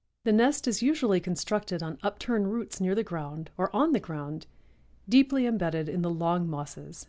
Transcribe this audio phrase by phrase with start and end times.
[0.24, 4.46] ]The nest is usually constructed on upturned roots near the ground, or on the ground
[5.08, 7.08] deeply imbedded in the long mosses.